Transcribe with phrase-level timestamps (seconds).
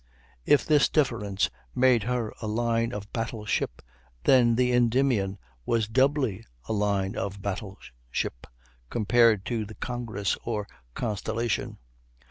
[0.47, 3.83] If this difference made her a line of battle ship,
[4.23, 7.77] then the Endymion was doubly a line of battle
[8.09, 8.47] ship
[8.89, 11.77] compared to the Congress or Constellation.